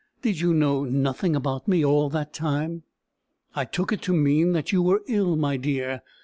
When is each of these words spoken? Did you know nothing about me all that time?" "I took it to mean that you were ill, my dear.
Did 0.23 0.39
you 0.39 0.51
know 0.55 0.83
nothing 0.85 1.35
about 1.35 1.67
me 1.67 1.85
all 1.85 2.09
that 2.09 2.33
time?" 2.33 2.81
"I 3.53 3.65
took 3.65 3.93
it 3.93 4.01
to 4.01 4.13
mean 4.13 4.53
that 4.53 4.71
you 4.71 4.81
were 4.81 5.03
ill, 5.07 5.35
my 5.35 5.57
dear. 5.57 6.01